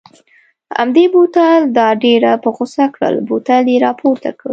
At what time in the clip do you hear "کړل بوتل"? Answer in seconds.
2.93-3.63